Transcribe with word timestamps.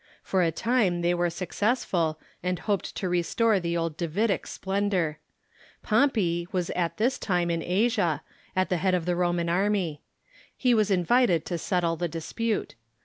For 0.23 0.41
a 0.41 0.51
time 0.51 1.03
they 1.03 1.13
were 1.13 1.29
successful, 1.29 2.19
and 2.41 2.57
hoped 2.57 2.95
to 2.95 3.07
restore 3.07 3.59
the 3.59 3.77
old 3.77 3.97
Davidic 3.97 4.47
splendor. 4.47 5.19
Pompey 5.83 6.47
Avas 6.51 6.71
at 6.75 6.97
this 6.97 7.19
time 7.19 7.51
in 7.51 7.61
Asia, 7.61 8.23
at 8.55 8.69
the 8.69 8.77
head 8.77 8.95
of 8.95 9.05
the 9.05 9.15
Roman 9.15 9.47
army. 9.47 10.01
He 10.57 10.73
Avas 10.73 10.89
invited 10.89 11.45
to 11.45 11.59
settle 11.59 11.97
the 11.97 12.07
dis 12.07 12.33
pute. 12.33 12.73